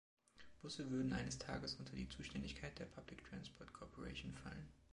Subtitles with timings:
[0.63, 4.67] Busse würden eines Tages unter die Zuständigkeit der Public Transport Corporation fallen.